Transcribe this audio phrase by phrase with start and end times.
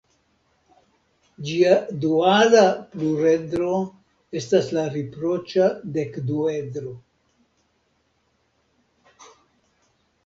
[1.49, 1.73] Ĝia
[2.05, 2.63] duala
[2.95, 3.75] pluredro
[4.41, 6.95] estas la riproĉa dekduedro.